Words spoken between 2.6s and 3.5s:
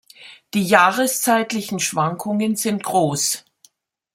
groß.